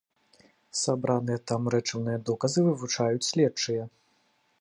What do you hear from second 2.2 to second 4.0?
доказы вывучаюць следчыя.